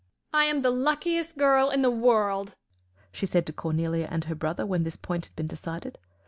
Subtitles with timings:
[0.33, 2.55] "I am the luckiest girl in the world,"
[3.11, 5.99] she said to Cornelia and her brother when this point had been decided.